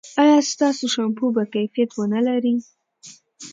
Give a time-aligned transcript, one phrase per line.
[0.21, 2.55] ایا ستاسو شامپو به کیفیت و نه لري؟